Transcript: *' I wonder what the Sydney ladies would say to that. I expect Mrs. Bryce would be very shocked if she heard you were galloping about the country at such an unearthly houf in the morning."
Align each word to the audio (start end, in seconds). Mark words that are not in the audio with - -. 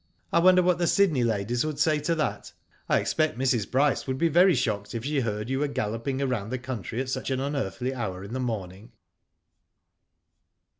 *' 0.19 0.33
I 0.33 0.39
wonder 0.39 0.63
what 0.63 0.79
the 0.79 0.87
Sydney 0.87 1.23
ladies 1.23 1.63
would 1.63 1.77
say 1.77 1.99
to 1.99 2.15
that. 2.15 2.53
I 2.89 2.97
expect 2.97 3.37
Mrs. 3.37 3.69
Bryce 3.69 4.07
would 4.07 4.17
be 4.17 4.29
very 4.29 4.55
shocked 4.55 4.95
if 4.95 5.05
she 5.05 5.19
heard 5.19 5.47
you 5.47 5.59
were 5.59 5.67
galloping 5.67 6.23
about 6.23 6.49
the 6.49 6.57
country 6.57 6.99
at 6.99 7.07
such 7.09 7.29
an 7.29 7.39
unearthly 7.39 7.91
houf 7.91 8.25
in 8.25 8.33
the 8.33 8.39
morning." 8.39 8.93